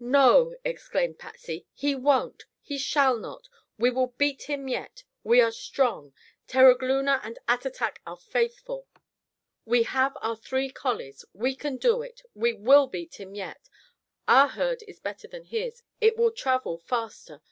"No!" 0.00 0.54
exclaimed 0.64 1.18
Patsy, 1.18 1.66
"He 1.74 1.94
won't! 1.94 2.46
He 2.62 2.78
shall 2.78 3.18
not! 3.18 3.50
We 3.76 3.90
will 3.90 4.14
beat 4.16 4.44
him 4.44 4.66
yet. 4.66 5.02
We 5.22 5.42
are 5.42 5.52
strong. 5.52 6.14
Terogloona 6.48 7.20
and 7.22 7.38
Attatak 7.46 7.98
are 8.06 8.16
faithful. 8.16 8.88
We 9.66 9.82
have 9.82 10.16
our 10.22 10.36
three 10.38 10.70
collies. 10.70 11.26
We 11.34 11.54
can 11.54 11.76
do 11.76 12.00
it. 12.00 12.22
We 12.34 12.54
will 12.54 12.86
beat 12.86 13.20
him 13.20 13.34
yet. 13.34 13.68
Our 14.26 14.48
herd 14.48 14.82
is 14.88 15.00
better 15.00 15.28
than 15.28 15.44
his. 15.44 15.82
It 16.00 16.16
will 16.16 16.30
travel 16.32 16.78
faster. 16.78 17.42